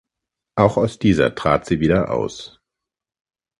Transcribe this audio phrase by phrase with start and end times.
[0.55, 2.59] Auch aus dieser trat sie wieder aus.